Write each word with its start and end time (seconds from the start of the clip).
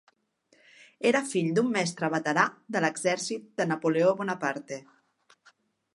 Era 1.09 1.19
fill 1.33 1.49
d'un 1.59 1.69
mestre 1.75 2.09
veterà 2.15 2.47
de 2.77 2.83
l'exèrcit 2.87 3.47
de 3.61 3.71
Napoleó 3.75 4.19
Bonaparte. 4.23 4.83